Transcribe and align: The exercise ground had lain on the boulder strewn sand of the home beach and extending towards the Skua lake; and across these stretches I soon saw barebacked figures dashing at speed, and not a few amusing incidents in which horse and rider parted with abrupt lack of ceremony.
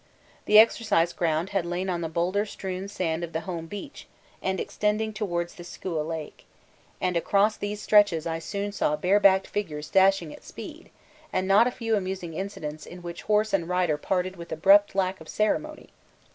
The 0.45 0.57
exercise 0.57 1.13
ground 1.13 1.51
had 1.51 1.63
lain 1.63 1.87
on 1.87 2.01
the 2.01 2.09
boulder 2.09 2.43
strewn 2.47 2.87
sand 2.87 3.23
of 3.23 3.33
the 3.33 3.41
home 3.41 3.67
beach 3.67 4.07
and 4.41 4.59
extending 4.59 5.13
towards 5.13 5.53
the 5.53 5.63
Skua 5.63 6.01
lake; 6.01 6.45
and 6.99 7.15
across 7.15 7.55
these 7.55 7.83
stretches 7.83 8.25
I 8.25 8.39
soon 8.39 8.71
saw 8.71 8.95
barebacked 8.95 9.45
figures 9.45 9.91
dashing 9.91 10.33
at 10.33 10.43
speed, 10.43 10.89
and 11.31 11.47
not 11.47 11.67
a 11.67 11.71
few 11.71 11.95
amusing 11.95 12.33
incidents 12.33 12.87
in 12.87 13.03
which 13.03 13.21
horse 13.29 13.53
and 13.53 13.69
rider 13.69 13.97
parted 13.99 14.37
with 14.37 14.51
abrupt 14.51 14.95
lack 14.95 15.21
of 15.21 15.29
ceremony. 15.29 15.89